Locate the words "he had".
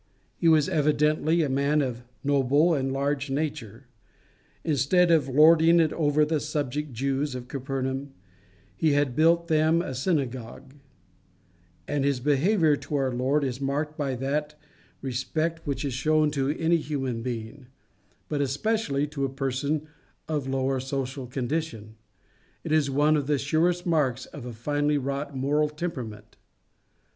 8.75-9.15